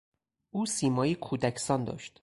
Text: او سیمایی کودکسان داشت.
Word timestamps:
او 0.51 0.65
سیمایی 0.65 1.15
کودکسان 1.15 1.83
داشت. 1.83 2.19